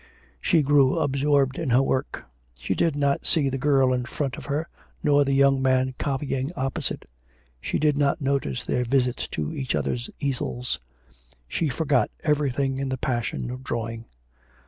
[0.41, 2.23] She grew absorbed in her work;
[2.57, 4.67] she did not see the girl in front of her,
[5.03, 7.05] nor the young man copying opposite;
[7.61, 10.79] she did not notice their visits to each other's easels;
[11.47, 14.05] she forgot everything in the passion of drawing.